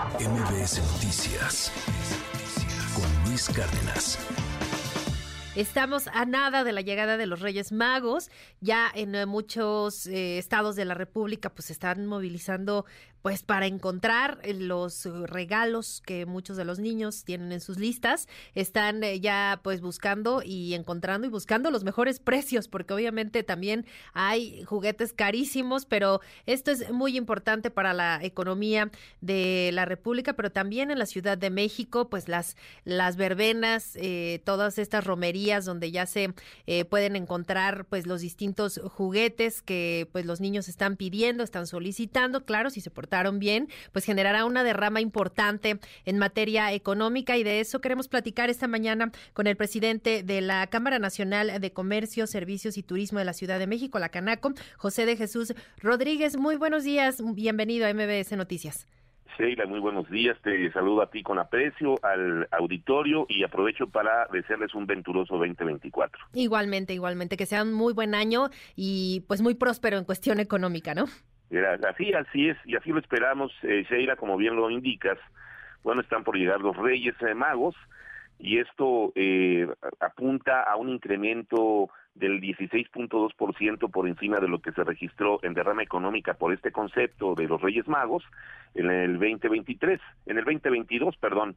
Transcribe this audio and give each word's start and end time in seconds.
MBS 0.00 0.80
Noticias 0.94 1.70
con 2.94 3.28
Luis 3.28 3.50
Cárdenas. 3.50 4.18
Estamos 5.54 6.08
a 6.08 6.24
nada 6.24 6.64
de 6.64 6.72
la 6.72 6.80
llegada 6.80 7.18
de 7.18 7.26
los 7.26 7.40
Reyes 7.40 7.70
Magos. 7.70 8.30
Ya 8.60 8.90
en 8.94 9.28
muchos 9.28 10.06
eh, 10.06 10.38
estados 10.38 10.74
de 10.74 10.86
la 10.86 10.94
República 10.94 11.50
pues 11.50 11.70
están 11.70 12.06
movilizando 12.06 12.86
pues 13.22 13.42
para 13.42 13.66
encontrar 13.66 14.38
eh, 14.42 14.54
los 14.54 15.04
regalos 15.28 16.02
que 16.04 16.26
muchos 16.26 16.56
de 16.56 16.64
los 16.64 16.78
niños 16.78 17.24
tienen 17.24 17.52
en 17.52 17.60
sus 17.60 17.78
listas, 17.78 18.28
están 18.54 19.04
eh, 19.04 19.20
ya 19.20 19.60
pues 19.62 19.80
buscando 19.80 20.42
y 20.44 20.74
encontrando 20.74 21.26
y 21.26 21.30
buscando 21.30 21.70
los 21.70 21.84
mejores 21.84 22.18
precios, 22.18 22.68
porque 22.68 22.94
obviamente 22.94 23.42
también 23.42 23.86
hay 24.14 24.64
juguetes 24.64 25.12
carísimos, 25.12 25.84
pero 25.84 26.20
esto 26.46 26.70
es 26.70 26.90
muy 26.90 27.16
importante 27.16 27.70
para 27.70 27.92
la 27.92 28.20
economía 28.22 28.90
de 29.20 29.70
la 29.72 29.84
República, 29.84 30.32
pero 30.32 30.50
también 30.50 30.90
en 30.90 30.98
la 30.98 31.06
Ciudad 31.06 31.36
de 31.36 31.50
México, 31.50 32.08
pues 32.08 32.28
las, 32.28 32.56
las 32.84 33.16
verbenas, 33.16 33.96
eh, 33.96 34.40
todas 34.44 34.78
estas 34.78 35.04
romerías 35.04 35.64
donde 35.64 35.90
ya 35.90 36.06
se 36.06 36.34
pueden 36.88 37.16
encontrar 37.16 37.84
pues 37.86 38.06
los 38.06 38.20
distintos 38.20 38.80
juguetes 38.84 39.60
que 39.62 40.08
pues 40.12 40.24
los 40.24 40.40
niños 40.40 40.68
están 40.68 40.96
pidiendo, 40.96 41.42
están 41.42 41.66
solicitando, 41.66 42.44
claro, 42.44 42.70
si 42.70 42.80
se 42.80 42.90
portan 42.90 43.09
bien, 43.38 43.68
pues 43.92 44.04
generará 44.04 44.44
una 44.44 44.62
derrama 44.62 45.00
importante 45.00 45.78
en 46.04 46.18
materia 46.18 46.72
económica 46.72 47.36
y 47.36 47.42
de 47.42 47.60
eso 47.60 47.80
queremos 47.80 48.08
platicar 48.08 48.50
esta 48.50 48.68
mañana 48.68 49.10
con 49.32 49.46
el 49.46 49.56
presidente 49.56 50.22
de 50.22 50.40
la 50.40 50.66
Cámara 50.68 50.98
Nacional 50.98 51.60
de 51.60 51.72
Comercio, 51.72 52.26
Servicios 52.26 52.78
y 52.78 52.82
Turismo 52.82 53.18
de 53.18 53.24
la 53.24 53.32
Ciudad 53.32 53.58
de 53.58 53.66
México, 53.66 53.98
la 53.98 54.10
Canaco, 54.10 54.52
José 54.76 55.06
de 55.06 55.16
Jesús 55.16 55.54
Rodríguez. 55.78 56.36
Muy 56.36 56.56
buenos 56.56 56.84
días, 56.84 57.22
bienvenido 57.34 57.86
a 57.86 57.92
MBS 57.92 58.32
Noticias. 58.36 58.86
Sheila, 59.38 59.66
muy 59.66 59.80
buenos 59.80 60.08
días. 60.10 60.36
Te 60.42 60.70
saludo 60.72 61.02
a 61.02 61.10
ti 61.10 61.22
con 61.22 61.38
aprecio, 61.38 61.94
al 62.02 62.46
auditorio 62.50 63.26
y 63.28 63.42
aprovecho 63.42 63.86
para 63.86 64.26
desearles 64.32 64.74
un 64.74 64.86
venturoso 64.86 65.36
2024. 65.38 66.26
Igualmente, 66.34 66.92
igualmente, 66.92 67.36
que 67.36 67.46
sea 67.46 67.62
un 67.62 67.72
muy 67.72 67.94
buen 67.94 68.14
año 68.14 68.50
y 68.76 69.24
pues 69.28 69.40
muy 69.40 69.54
próspero 69.54 69.96
en 69.98 70.04
cuestión 70.04 70.40
económica, 70.40 70.94
¿no? 70.94 71.06
Así, 71.88 72.12
así 72.12 72.48
es, 72.48 72.56
y 72.64 72.76
así 72.76 72.90
lo 72.90 73.00
esperamos, 73.00 73.52
eh, 73.62 73.84
Sheila, 73.88 74.16
como 74.16 74.36
bien 74.36 74.54
lo 74.54 74.70
indicas. 74.70 75.18
Bueno, 75.82 76.00
están 76.00 76.22
por 76.22 76.36
llegar 76.36 76.60
los 76.60 76.76
Reyes 76.76 77.14
eh, 77.22 77.34
Magos 77.34 77.74
y 78.38 78.58
esto 78.58 79.12
eh, 79.16 79.68
apunta 79.98 80.62
a 80.62 80.76
un 80.76 80.90
incremento 80.90 81.90
del 82.14 82.40
16.2% 82.40 83.90
por 83.90 84.06
encima 84.06 84.38
de 84.40 84.48
lo 84.48 84.60
que 84.60 84.72
se 84.72 84.84
registró 84.84 85.40
en 85.42 85.54
derrama 85.54 85.82
económica 85.82 86.34
por 86.34 86.52
este 86.52 86.70
concepto 86.70 87.34
de 87.34 87.48
los 87.48 87.60
Reyes 87.60 87.88
Magos 87.88 88.24
en 88.74 88.90
el 88.90 89.14
2023, 89.14 90.00
en 90.26 90.38
el 90.38 90.44
2022, 90.44 91.16
perdón. 91.16 91.56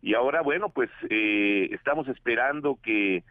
Y 0.00 0.14
ahora, 0.14 0.42
bueno, 0.42 0.70
pues 0.70 0.90
eh, 1.10 1.68
estamos 1.72 2.08
esperando 2.08 2.78
que 2.82 3.22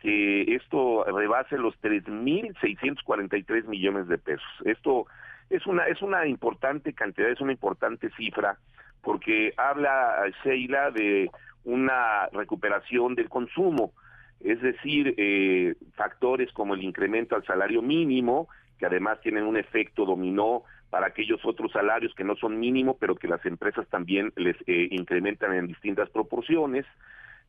que 0.00 0.56
esto 0.56 1.04
rebase 1.04 1.56
los 1.56 1.80
3.643 1.80 3.66
millones 3.66 4.08
de 4.08 4.18
pesos. 4.18 4.42
Esto 4.64 5.06
es 5.50 5.66
una, 5.66 5.84
es 5.84 6.02
una 6.02 6.26
importante 6.26 6.92
cantidad, 6.92 7.30
es 7.30 7.40
una 7.40 7.52
importante 7.52 8.10
cifra, 8.16 8.58
porque 9.02 9.52
habla 9.56 10.22
Sheila 10.42 10.90
de 10.90 11.30
una 11.64 12.28
recuperación 12.32 13.14
del 13.14 13.28
consumo, 13.28 13.92
es 14.40 14.60
decir, 14.60 15.14
eh, 15.16 15.74
factores 15.94 16.52
como 16.52 16.74
el 16.74 16.82
incremento 16.82 17.36
al 17.36 17.44
salario 17.44 17.82
mínimo, 17.82 18.48
que 18.78 18.86
además 18.86 19.20
tienen 19.20 19.44
un 19.44 19.56
efecto 19.56 20.04
dominó 20.04 20.64
para 20.90 21.06
aquellos 21.06 21.40
otros 21.44 21.72
salarios 21.72 22.14
que 22.14 22.24
no 22.24 22.34
son 22.36 22.58
mínimos, 22.58 22.96
pero 22.98 23.14
que 23.14 23.28
las 23.28 23.44
empresas 23.46 23.86
también 23.88 24.32
les 24.36 24.56
eh, 24.66 24.88
incrementan 24.90 25.54
en 25.54 25.68
distintas 25.68 26.10
proporciones. 26.10 26.84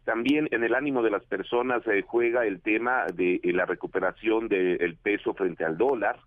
También 0.05 0.47
en 0.51 0.63
el 0.63 0.75
ánimo 0.75 1.01
de 1.01 1.09
las 1.09 1.23
personas 1.25 1.85
eh, 1.87 2.03
juega 2.05 2.45
el 2.45 2.61
tema 2.61 3.05
de 3.13 3.39
la 3.43 3.65
recuperación 3.65 4.47
del 4.47 4.95
peso 5.01 5.33
frente 5.33 5.65
al 5.65 5.77
dólar, 5.77 6.19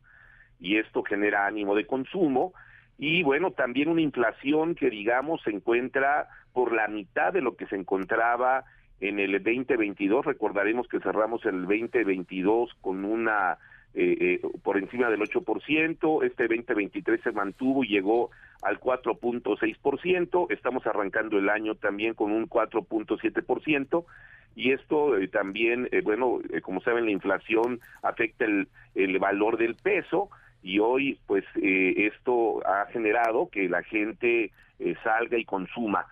y 0.61 0.79
esto 0.79 1.03
genera 1.03 1.47
ánimo 1.47 1.75
de 1.75 1.87
consumo. 1.87 2.53
Y 2.99 3.23
bueno, 3.23 3.51
también 3.51 3.89
una 3.89 4.01
inflación 4.01 4.75
que 4.75 4.91
digamos 4.91 5.43
se 5.43 5.51
encuentra 5.51 6.29
por 6.53 6.73
la 6.73 6.89
mitad 6.89 7.33
de 7.33 7.43
lo 7.43 7.57
que 7.57 7.67
se 7.67 7.77
encontraba 7.77 8.65
en 9.01 9.19
el 9.19 9.33
2022, 9.33 10.25
recordaremos 10.25 10.89
que 10.89 11.01
cerramos 11.01 11.45
el 11.45 11.63
2022 11.63 12.75
con 12.81 13.05
una 13.05 13.59
eh, 13.99 14.41
eh, 14.43 14.49
por 14.63 14.77
encima 14.77 15.09
del 15.09 15.21
8%, 15.21 16.25
este 16.25 16.43
2023 16.49 17.21
se 17.23 17.33
mantuvo 17.33 17.85
y 17.85 17.89
llegó 17.89 18.31
al 18.63 18.79
4.6%, 18.79 20.47
estamos 20.51 20.87
arrancando 20.87 21.39
el 21.39 21.49
año 21.49 21.75
también 21.77 22.15
con 22.15 22.31
un 22.31 22.49
4.7%, 22.49 24.05
y 24.55 24.73
esto 24.73 25.17
eh, 25.17 25.29
también, 25.29 25.89
eh, 25.93 26.01
bueno, 26.03 26.41
como 26.63 26.81
saben, 26.81 27.05
la 27.05 27.11
inflación 27.11 27.81
afecta 28.03 28.45
el, 28.45 28.69
el 28.95 29.19
valor 29.19 29.59
del 29.59 29.77
peso, 29.77 30.31
y 30.67 30.81
hoy 30.81 31.17
pues 31.27 31.45
eh, 31.63 32.11
esto 32.13 32.61
ha 32.67 32.87
generado 32.87 33.49
que 33.51 33.69
la 33.69 33.85
gente 33.85 34.51
eh, 34.81 34.97
salga 35.05 35.39
y 35.39 35.45
consuma. 35.45 36.07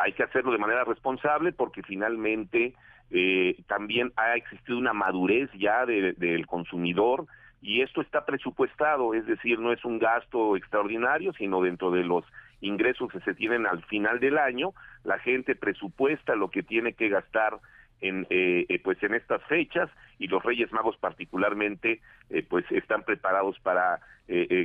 Hay 0.00 0.12
que 0.12 0.22
hacerlo 0.22 0.52
de 0.52 0.58
manera 0.58 0.84
responsable 0.84 1.50
porque 1.52 1.82
finalmente 1.82 2.74
eh, 3.10 3.56
también 3.66 4.12
ha 4.14 4.36
existido 4.36 4.78
una 4.78 4.92
madurez 4.92 5.50
ya 5.58 5.84
del 5.86 6.46
consumidor 6.46 7.26
y 7.60 7.80
esto 7.80 8.00
está 8.00 8.24
presupuestado, 8.24 9.12
es 9.12 9.26
decir, 9.26 9.58
no 9.58 9.72
es 9.72 9.84
un 9.84 9.98
gasto 9.98 10.56
extraordinario, 10.56 11.32
sino 11.32 11.60
dentro 11.60 11.90
de 11.90 12.04
los 12.04 12.24
ingresos 12.60 13.10
que 13.10 13.18
se 13.20 13.34
tienen 13.34 13.66
al 13.66 13.82
final 13.86 14.20
del 14.20 14.38
año, 14.38 14.72
la 15.02 15.18
gente 15.18 15.56
presupuesta 15.56 16.36
lo 16.36 16.48
que 16.48 16.62
tiene 16.62 16.92
que 16.92 17.08
gastar 17.08 17.58
en 18.00 18.26
eh, 18.30 18.66
eh, 18.68 18.80
pues 18.82 19.02
en 19.02 19.14
estas 19.14 19.42
fechas 19.44 19.90
y 20.18 20.28
los 20.28 20.42
Reyes 20.42 20.72
Magos 20.72 20.96
particularmente 20.98 22.00
eh, 22.30 22.44
pues 22.48 22.64
están 22.70 23.02
preparados 23.04 23.58
para 23.60 24.00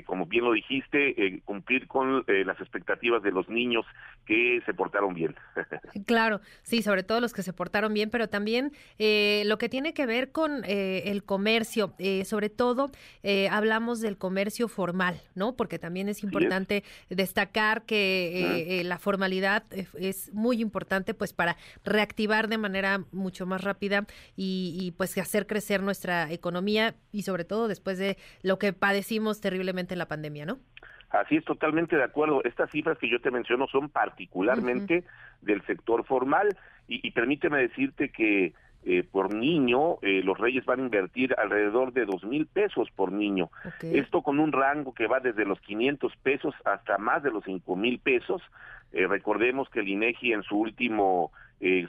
como 0.08 0.26
bien 0.26 0.44
lo 0.44 0.54
dijiste 0.54 1.40
cumplir 1.46 1.88
con 1.88 2.26
las 2.28 2.60
expectativas 2.60 3.22
de 3.22 3.32
los 3.32 3.48
niños 3.48 3.86
que 4.26 4.60
se 4.66 4.74
portaron 4.74 5.14
bien. 5.14 5.36
Claro 6.08 6.42
sí 6.64 6.82
sobre 6.82 7.04
todo 7.04 7.22
los 7.22 7.32
que 7.32 7.44
se 7.44 7.54
portaron 7.54 7.94
bien 7.94 8.10
pero 8.10 8.28
también 8.28 8.72
lo 8.98 9.58
que 9.60 9.70
tiene 9.70 9.94
que 9.94 10.08
ver 10.08 10.32
con 10.32 10.64
el 10.66 11.24
comercio 11.24 11.94
sobre 12.26 12.50
todo 12.50 12.90
hablamos 13.52 14.02
del 14.02 14.18
comercio 14.18 14.68
formal 14.68 15.22
no 15.36 15.56
porque 15.56 15.78
también 15.78 16.10
es 16.10 16.24
importante 16.24 16.84
destacar 17.10 17.84
que 17.84 18.82
la 18.84 18.98
formalidad 18.98 19.64
es 19.72 20.34
muy 20.34 20.60
importante 20.60 21.14
pues 21.14 21.34
para 21.34 21.58
reactivar 21.84 22.48
de 22.48 22.58
manera 22.58 23.04
mucho 23.12 23.46
más 23.46 23.64
rápida 23.64 24.06
y, 24.36 24.78
y, 24.80 24.92
pues 24.92 25.18
hacer 25.18 25.48
crecer 25.48 25.84
nuestra 25.84 26.32
economía 26.32 26.96
y 27.12 27.24
sobre 27.24 27.44
todo 27.44 27.51
después 27.68 27.98
de 27.98 28.18
lo 28.42 28.58
que 28.58 28.74
padecimos 28.74 29.42
terriblemente 29.42 29.94
en 29.94 30.00
la 30.00 30.08
pandemia, 30.08 30.46
¿no? 30.46 30.60
Así 31.10 31.36
es, 31.36 31.46
totalmente 31.46 31.98
de 31.98 32.04
acuerdo. 32.04 32.42
Estas 32.44 32.72
cifras 32.72 32.98
que 32.98 33.10
yo 33.10 33.20
te 33.20 33.32
menciono 33.32 33.68
son 33.68 33.90
particularmente 33.90 35.04
del 35.42 35.62
sector 35.66 36.06
formal 36.06 36.58
y, 36.88 37.06
y, 37.06 37.12
permíteme 37.12 37.58
decirte 37.58 38.10
que 38.10 38.54
eh, 38.84 39.04
por 39.04 39.32
niño 39.32 40.00
eh, 40.02 40.24
los 40.24 40.40
reyes 40.40 40.66
van 40.66 40.80
a 40.80 40.84
invertir 40.84 41.36
alrededor 41.38 41.94
de 41.94 42.06
dos 42.06 42.24
mil 42.24 42.48
pesos 42.48 42.90
por 42.96 43.12
niño. 43.12 43.52
Esto 43.82 44.24
con 44.24 44.40
un 44.40 44.52
rango 44.52 44.94
que 44.94 45.06
va 45.06 45.20
desde 45.20 45.46
los 45.46 45.60
500 45.62 46.16
pesos 46.18 46.56
hasta 46.66 46.98
más 46.98 47.22
de 47.22 47.30
los 47.30 47.44
cinco 47.44 47.76
mil 47.76 48.00
pesos. 48.00 48.42
Eh, 48.92 49.06
recordemos 49.06 49.70
que 49.70 49.82
el 49.82 49.90
INEGI 49.90 50.34
en 50.34 50.44
su 50.44 50.58
último 50.58 51.32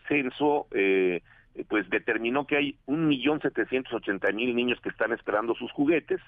censo 0.07 0.67
eh, 0.73 1.23
pues 1.69 1.89
determinó 1.91 2.47
que 2.47 2.57
hay 2.57 2.77
un 2.87 3.09
millón 3.09 3.41
setecientos 3.41 3.93
ochenta 3.93 4.31
mil 4.33 4.55
niños 4.55 4.81
que 4.81 4.89
están 4.89 5.13
esperando 5.13 5.55
sus 5.55 5.71
juguetes. 5.73 6.21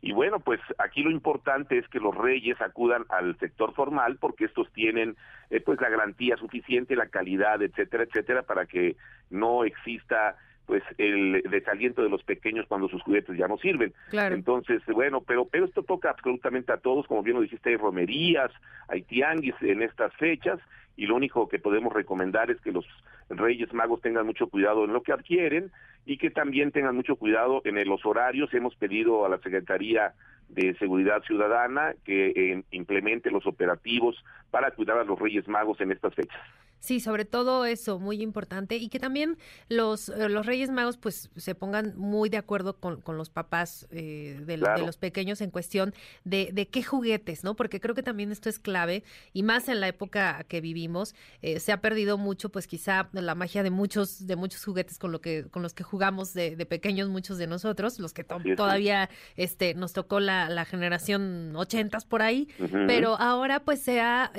Y 0.00 0.12
bueno 0.12 0.40
pues 0.40 0.60
aquí 0.78 1.02
lo 1.02 1.10
importante 1.10 1.78
es 1.78 1.86
que 1.88 2.00
los 2.00 2.16
reyes 2.16 2.60
acudan 2.60 3.04
al 3.08 3.38
sector 3.38 3.74
formal 3.74 4.18
porque 4.18 4.46
estos 4.46 4.72
tienen 4.72 5.16
eh, 5.50 5.60
pues 5.60 5.80
la 5.80 5.88
garantía 5.88 6.36
suficiente 6.36 6.96
la 6.96 7.06
calidad 7.06 7.62
etcétera 7.62 8.04
etcétera 8.04 8.42
para 8.42 8.66
que 8.66 8.96
no 9.30 9.64
exista 9.64 10.36
pues 10.72 10.82
el 10.96 11.42
desaliento 11.50 12.02
de 12.02 12.08
los 12.08 12.22
pequeños 12.22 12.64
cuando 12.66 12.88
sus 12.88 13.02
juguetes 13.02 13.36
ya 13.36 13.46
no 13.46 13.58
sirven. 13.58 13.92
Entonces, 14.10 14.80
bueno, 14.86 15.20
pero, 15.20 15.44
pero 15.44 15.66
esto 15.66 15.82
toca 15.82 16.08
absolutamente 16.08 16.72
a 16.72 16.78
todos, 16.78 17.06
como 17.06 17.22
bien 17.22 17.36
lo 17.36 17.42
dijiste, 17.42 17.68
hay 17.68 17.76
romerías, 17.76 18.50
hay 18.88 19.02
tianguis 19.02 19.54
en 19.60 19.82
estas 19.82 20.14
fechas, 20.14 20.58
y 20.96 21.04
lo 21.04 21.16
único 21.16 21.46
que 21.46 21.58
podemos 21.58 21.92
recomendar 21.92 22.50
es 22.50 22.58
que 22.62 22.72
los 22.72 22.86
Reyes 23.28 23.70
Magos 23.74 24.00
tengan 24.00 24.24
mucho 24.24 24.46
cuidado 24.46 24.86
en 24.86 24.94
lo 24.94 25.02
que 25.02 25.12
adquieren 25.12 25.70
y 26.06 26.16
que 26.16 26.30
también 26.30 26.72
tengan 26.72 26.96
mucho 26.96 27.16
cuidado 27.16 27.60
en 27.66 27.86
los 27.86 28.06
horarios. 28.06 28.54
Hemos 28.54 28.74
pedido 28.74 29.26
a 29.26 29.28
la 29.28 29.36
Secretaría 29.40 30.14
de 30.48 30.74
Seguridad 30.78 31.22
Ciudadana 31.24 31.92
que 32.02 32.28
eh, 32.34 32.62
implemente 32.70 33.30
los 33.30 33.46
operativos 33.46 34.24
para 34.52 34.70
cuidar 34.70 34.98
a 34.98 35.04
los 35.04 35.18
Reyes 35.18 35.48
Magos 35.48 35.80
en 35.80 35.90
estas 35.90 36.14
fechas. 36.14 36.40
Sí, 36.82 36.98
sobre 36.98 37.24
todo 37.24 37.64
eso, 37.64 38.00
muy 38.00 38.20
importante. 38.20 38.74
Y 38.74 38.88
que 38.88 38.98
también 38.98 39.38
los, 39.68 40.08
eh, 40.08 40.28
los 40.28 40.46
Reyes 40.46 40.68
Magos 40.68 40.96
pues 40.96 41.30
se 41.36 41.54
pongan 41.54 41.94
muy 41.96 42.28
de 42.28 42.38
acuerdo 42.38 42.76
con, 42.76 43.00
con 43.00 43.16
los 43.16 43.30
papás 43.30 43.86
eh, 43.92 44.40
de, 44.44 44.56
los 44.56 44.96
pequeños 44.96 45.40
en 45.42 45.52
cuestión 45.52 45.94
de, 46.24 46.50
de, 46.52 46.66
qué 46.66 46.82
juguetes, 46.82 47.44
¿no? 47.44 47.54
Porque 47.54 47.78
creo 47.78 47.94
que 47.94 48.02
también 48.02 48.32
esto 48.32 48.48
es 48.48 48.58
clave 48.58 49.04
y 49.32 49.44
más 49.44 49.68
en 49.68 49.78
la 49.78 49.86
época 49.86 50.44
que 50.48 50.60
vivimos 50.60 51.14
eh, 51.40 51.60
se 51.60 51.70
ha 51.70 51.80
perdido 51.80 52.18
mucho 52.18 52.48
pues 52.48 52.66
quizá 52.66 53.08
la 53.12 53.36
magia 53.36 53.62
de 53.62 53.70
muchos 53.70 54.26
de 54.26 54.34
muchos 54.34 54.64
juguetes 54.64 54.98
con 54.98 55.12
lo 55.12 55.20
que 55.20 55.44
con 55.52 55.62
los 55.62 55.74
que 55.74 55.84
jugamos 55.84 56.34
de, 56.34 56.56
de 56.56 56.66
pequeños 56.66 57.08
muchos 57.08 57.38
de 57.38 57.46
nosotros, 57.46 58.00
los 58.00 58.12
que 58.12 58.24
todavía 58.24 59.08
este 59.36 59.74
nos 59.74 59.92
tocó 59.92 60.18
la, 60.18 60.48
la 60.48 60.64
generación 60.64 61.54
ochentas 61.54 62.04
por 62.04 62.22
ahí, 62.22 62.48
pero 62.88 63.14
ahora 63.20 63.60
pues 63.60 63.80
se 63.80 64.00
ha 64.00 64.32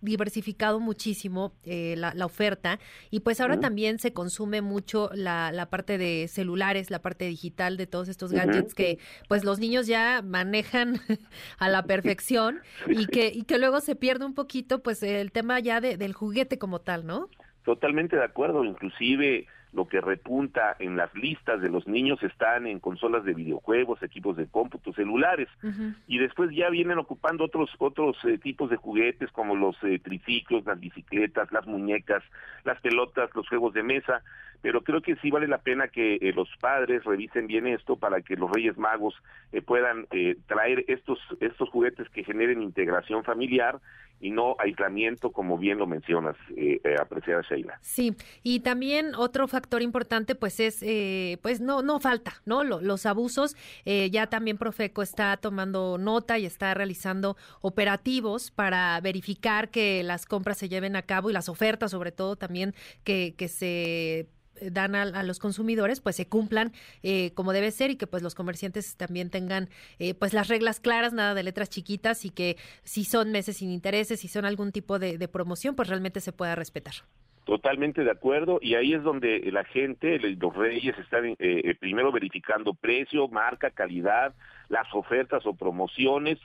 diversificado 0.00 0.80
muchísimo 0.80 1.52
eh, 1.64 1.94
la, 1.96 2.26
oferta. 2.26 2.78
Y 3.10 3.20
pues 3.20 3.40
ahora 3.40 3.60
también 3.60 3.98
se 3.98 4.12
consume 4.12 4.62
mucho 4.62 5.10
la, 5.14 5.52
la, 5.52 5.70
parte 5.70 5.98
de 5.98 6.28
celulares, 6.28 6.90
la 6.90 7.00
parte 7.00 7.26
digital 7.26 7.76
de 7.76 7.86
todos 7.86 8.08
estos 8.08 8.32
gadgets 8.32 8.74
que 8.74 8.98
pues 9.28 9.44
los 9.44 9.58
niños 9.58 9.86
ya 9.86 10.22
manejan 10.22 11.00
a 11.58 11.68
la 11.68 11.84
perfección 11.84 12.60
y 12.88 13.06
que, 13.06 13.30
y 13.34 13.42
que 13.42 13.58
luego 13.58 13.80
se 13.80 13.96
pierde 13.96 14.24
un 14.24 14.34
poquito 14.34 14.82
pues 14.82 15.02
el 15.02 15.32
tema 15.32 15.60
ya 15.60 15.80
de, 15.80 15.96
del 15.96 16.12
juguete 16.12 16.58
como 16.58 16.80
tal, 16.80 17.06
¿no? 17.06 17.28
Totalmente 17.64 18.16
de 18.16 18.24
acuerdo, 18.24 18.64
inclusive 18.64 19.46
lo 19.76 19.86
que 19.86 20.00
repunta 20.00 20.74
en 20.78 20.96
las 20.96 21.14
listas 21.14 21.60
de 21.60 21.68
los 21.68 21.86
niños 21.86 22.22
están 22.22 22.66
en 22.66 22.80
consolas 22.80 23.24
de 23.24 23.34
videojuegos, 23.34 24.02
equipos 24.02 24.34
de 24.36 24.46
cómputo, 24.46 24.94
celulares, 24.94 25.48
y 26.06 26.16
después 26.16 26.50
ya 26.50 26.70
vienen 26.70 26.98
ocupando 26.98 27.44
otros 27.44 27.68
otros 27.78 28.16
eh, 28.24 28.38
tipos 28.38 28.70
de 28.70 28.76
juguetes 28.76 29.30
como 29.32 29.54
los 29.54 29.76
eh, 29.82 29.98
triciclos, 29.98 30.64
las 30.64 30.80
bicicletas, 30.80 31.52
las 31.52 31.66
muñecas, 31.66 32.22
las 32.64 32.80
pelotas, 32.80 33.28
los 33.34 33.46
juegos 33.46 33.74
de 33.74 33.82
mesa, 33.82 34.22
pero 34.62 34.82
creo 34.82 35.02
que 35.02 35.16
sí 35.16 35.30
vale 35.30 35.48
la 35.48 35.58
pena 35.58 35.88
que 35.88 36.16
eh, 36.16 36.32
los 36.34 36.48
padres 36.60 37.04
revisen 37.04 37.46
bien 37.46 37.66
esto 37.66 37.96
para 37.96 38.20
que 38.22 38.36
los 38.36 38.50
Reyes 38.50 38.76
Magos 38.78 39.14
puedan 39.64 40.06
traer 40.46 40.84
estos 40.88 41.18
estos 41.40 41.68
juguetes 41.70 42.08
que 42.10 42.24
generen 42.24 42.62
integración 42.62 43.24
familiar 43.24 43.80
y 44.20 44.30
no 44.30 44.56
aislamiento, 44.58 45.30
como 45.30 45.58
bien 45.58 45.78
lo 45.78 45.86
mencionas, 45.86 46.36
eh, 46.56 46.80
eh, 46.82 46.96
apreciada 47.00 47.42
Sheila. 47.42 47.78
Sí, 47.82 48.14
y 48.42 48.60
también 48.60 49.14
otro 49.14 49.46
factor 49.46 49.82
importante, 49.82 50.34
pues 50.34 50.58
es, 50.60 50.82
eh, 50.82 51.38
pues 51.42 51.60
no, 51.60 51.82
no 51.82 52.00
falta, 52.00 52.40
¿no? 52.44 52.64
los 52.64 53.06
abusos. 53.06 53.56
Eh, 53.84 54.10
ya 54.10 54.26
también 54.26 54.56
Profeco 54.56 55.02
está 55.02 55.36
tomando 55.36 55.98
nota 55.98 56.38
y 56.38 56.46
está 56.46 56.72
realizando 56.74 57.36
operativos 57.60 58.50
para 58.50 58.98
verificar 59.00 59.70
que 59.70 60.02
las 60.02 60.24
compras 60.24 60.58
se 60.58 60.68
lleven 60.68 60.96
a 60.96 61.02
cabo 61.02 61.30
y 61.30 61.32
las 61.32 61.48
ofertas, 61.48 61.90
sobre 61.90 62.12
todo, 62.12 62.36
también 62.36 62.74
que, 63.04 63.34
que 63.36 63.48
se 63.48 64.28
eh, 64.55 64.55
dan 64.60 64.94
a, 64.94 65.22
los 65.22 65.38
consumidores 65.38 66.00
pues 66.00 66.16
se 66.16 66.28
cumplan 66.28 66.72
eh, 67.02 67.32
como 67.34 67.52
debe 67.52 67.70
ser 67.70 67.90
y 67.90 67.96
que 67.96 68.06
pues 68.06 68.22
los 68.22 68.34
comerciantes 68.34 68.96
también 68.96 69.30
tengan 69.30 69.68
eh, 69.98 70.14
pues 70.14 70.32
las 70.32 70.48
reglas 70.48 70.80
claras, 70.80 71.12
nada 71.12 71.34
de 71.34 71.42
letras 71.42 71.70
chiquitas 71.70 72.24
y 72.24 72.30
que 72.30 72.56
si 72.82 73.04
son 73.04 73.32
meses 73.32 73.58
sin 73.58 73.70
intereses, 73.70 74.20
si 74.20 74.28
son 74.28 74.44
algún 74.44 74.72
tipo 74.72 74.98
de, 74.98 75.26
promoción, 75.28 75.74
pues 75.74 75.88
realmente 75.88 76.20
se 76.20 76.32
pueda 76.32 76.54
respetar. 76.54 76.94
Totalmente 77.44 78.04
de 78.04 78.10
acuerdo, 78.10 78.58
y 78.62 78.74
ahí 78.74 78.94
es 78.94 79.02
donde 79.02 79.40
la 79.52 79.64
gente, 79.64 80.18
los 80.18 80.54
reyes, 80.54 80.96
están 80.98 81.36
primero 81.80 82.12
verificando 82.12 82.74
precio, 82.74 83.28
marca, 83.28 83.70
calidad, 83.70 84.34
las 84.68 84.86
ofertas 84.94 85.44
o 85.46 85.54
promociones, 85.54 86.38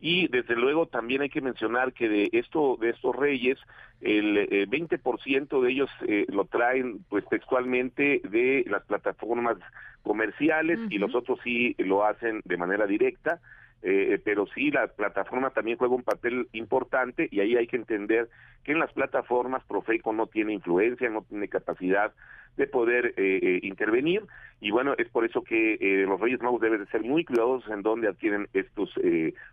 y 0.00 0.28
desde 0.28 0.56
luego 0.56 0.86
también 0.86 1.22
hay 1.22 1.30
que 1.30 1.40
mencionar 1.40 1.92
que 1.92 2.08
de 2.08 2.28
esto 2.32 2.76
de 2.80 2.90
estos 2.90 3.16
reyes 3.16 3.58
el 4.00 4.36
eh, 4.36 4.66
20% 4.68 5.60
de 5.62 5.70
ellos 5.70 5.90
eh, 6.06 6.26
lo 6.28 6.44
traen 6.44 7.04
pues 7.08 7.24
textualmente 7.28 8.20
de 8.28 8.64
las 8.68 8.84
plataformas 8.84 9.56
comerciales 10.02 10.78
y 10.90 10.98
los 10.98 11.14
otros 11.14 11.38
sí 11.42 11.74
lo 11.78 12.04
hacen 12.04 12.42
de 12.44 12.56
manera 12.56 12.86
directa 12.86 13.40
eh, 13.88 14.20
pero 14.24 14.48
sí 14.48 14.72
la 14.72 14.88
plataforma 14.88 15.50
también 15.50 15.78
juega 15.78 15.94
un 15.94 16.02
papel 16.02 16.48
importante 16.50 17.28
y 17.30 17.38
ahí 17.38 17.54
hay 17.54 17.68
que 17.68 17.76
entender 17.76 18.28
que 18.64 18.72
en 18.72 18.80
las 18.80 18.92
plataformas 18.92 19.62
Profeco 19.62 20.12
no 20.12 20.26
tiene 20.26 20.54
influencia, 20.54 21.08
no 21.08 21.22
tiene 21.22 21.46
capacidad 21.46 22.12
de 22.56 22.66
poder 22.66 23.14
eh, 23.16 23.38
eh, 23.40 23.60
intervenir 23.62 24.24
y 24.60 24.72
bueno, 24.72 24.94
es 24.98 25.08
por 25.10 25.24
eso 25.24 25.44
que 25.44 26.04
los 26.08 26.20
Reyes 26.20 26.40
Magos 26.40 26.60
deben 26.62 26.80
de 26.80 26.90
ser 26.90 27.02
muy 27.02 27.24
cuidadosos 27.24 27.70
en 27.70 27.82
donde 27.82 28.08
adquieren 28.08 28.48
estos 28.54 28.90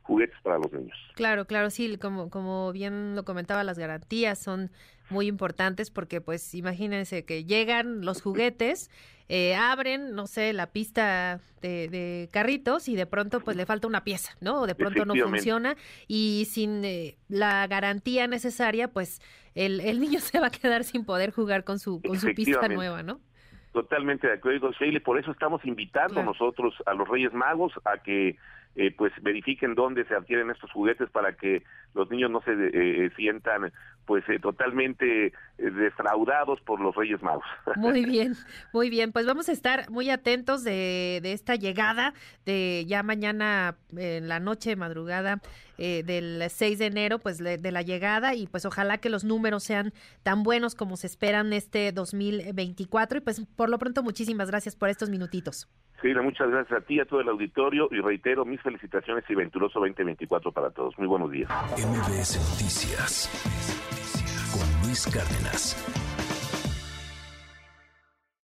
juguetes 0.01 0.37
para 0.41 0.57
los 0.57 0.73
niños. 0.73 0.97
Claro, 1.13 1.45
claro, 1.45 1.69
sí, 1.69 1.97
como, 1.97 2.31
como 2.31 2.71
bien 2.71 3.15
lo 3.15 3.25
comentaba, 3.25 3.63
las 3.63 3.77
garantías 3.77 4.39
son 4.39 4.71
muy 5.13 5.27
importantes 5.27 5.91
porque 5.91 6.19
pues 6.19 6.53
imagínense 6.53 7.23
que 7.23 7.45
llegan 7.45 8.03
los 8.03 8.21
juguetes, 8.21 8.91
eh, 9.29 9.55
abren, 9.55 10.13
no 10.15 10.27
sé, 10.27 10.51
la 10.51 10.67
pista 10.67 11.39
de, 11.61 12.27
carritos 12.33 12.89
y 12.89 12.95
de 12.95 13.05
pronto 13.05 13.39
pues 13.39 13.55
le 13.55 13.65
falta 13.65 13.87
una 13.87 14.03
pieza, 14.03 14.35
¿no? 14.41 14.61
O 14.61 14.67
de 14.67 14.75
pronto 14.75 15.05
no 15.05 15.15
funciona 15.15 15.77
y 16.07 16.45
sin 16.49 16.83
eh, 16.83 17.17
la 17.29 17.65
garantía 17.67 18.27
necesaria 18.27 18.89
pues 18.89 19.21
el, 19.55 19.79
el 19.79 20.01
niño 20.01 20.19
se 20.19 20.39
va 20.39 20.47
a 20.47 20.51
quedar 20.51 20.83
sin 20.83 21.05
poder 21.05 21.31
jugar 21.31 21.63
con 21.63 21.79
su, 21.79 22.01
con 22.01 22.19
su 22.19 22.33
pista 22.33 22.67
nueva, 22.67 23.03
¿no? 23.03 23.21
Totalmente 23.71 24.27
de 24.27 24.33
acuerdo, 24.33 24.71
Sheila. 24.71 24.99
Por 24.99 25.17
eso 25.17 25.31
estamos 25.31 25.65
invitando 25.65 26.21
nosotros 26.21 26.75
a 26.85 26.93
los 26.93 27.07
Reyes 27.07 27.33
Magos 27.33 27.73
a 27.85 27.97
que 27.97 28.37
eh, 28.75 28.93
pues 28.95 29.13
verifiquen 29.21 29.75
dónde 29.75 30.03
se 30.05 30.15
adquieren 30.15 30.49
estos 30.49 30.71
juguetes 30.71 31.09
para 31.11 31.33
que 31.33 31.63
los 31.93 32.09
niños 32.09 32.31
no 32.31 32.41
se 32.41 32.51
eh, 32.51 33.11
sientan 33.15 33.71
pues 34.05 34.27
eh, 34.27 34.39
totalmente 34.39 35.31
defraudados 35.57 36.59
por 36.61 36.81
los 36.81 36.95
Reyes 36.95 37.21
Magos. 37.21 37.45
Muy 37.75 38.03
bien, 38.03 38.33
muy 38.73 38.89
bien. 38.89 39.11
Pues 39.11 39.25
vamos 39.25 39.47
a 39.47 39.51
estar 39.51 39.89
muy 39.89 40.09
atentos 40.09 40.63
de, 40.63 41.19
de 41.21 41.31
esta 41.31 41.55
llegada 41.55 42.13
de 42.45 42.83
ya 42.85 43.03
mañana 43.03 43.77
en 43.95 44.27
la 44.27 44.39
noche, 44.39 44.75
madrugada 44.75 45.39
del 45.77 46.43
6 46.49 46.79
de 46.79 46.85
enero, 46.85 47.19
pues 47.19 47.37
de, 47.37 47.71
la 47.71 47.81
llegada 47.81 48.35
y 48.35 48.47
pues 48.47 48.65
ojalá 48.65 48.97
que 48.99 49.09
los 49.09 49.23
números 49.23 49.63
sean 49.63 49.93
tan 50.21 50.43
buenos 50.43 50.75
como 50.75 50.97
se 50.97 51.07
esperan 51.07 51.53
este 51.53 51.91
2024 51.91 53.17
y 53.17 53.21
pues 53.21 53.45
por 53.55 53.69
lo 53.69 53.79
pronto 53.79 54.03
muchísimas 54.03 54.49
gracias 54.49 54.75
por 54.75 54.89
estos 54.89 55.09
minutitos. 55.09 55.67
Sí, 56.01 56.13
muchas 56.21 56.49
gracias 56.49 56.81
a 56.81 56.85
ti, 56.85 56.99
a 56.99 57.05
todo 57.05 57.21
el 57.21 57.29
auditorio 57.29 57.87
y 57.91 58.01
reitero 58.01 58.43
mis 58.43 58.61
felicitaciones 58.61 59.23
y 59.29 59.35
venturoso 59.35 59.79
2024 59.79 60.51
para 60.51 60.69
todos. 60.71 60.97
Muy 60.97 61.07
buenos 61.07 61.31
días. 61.31 61.49
MBS 61.77 62.37
Noticias 62.51 63.29
con 64.51 64.87
Luis 64.87 65.07
Cárdenas. 65.07 66.12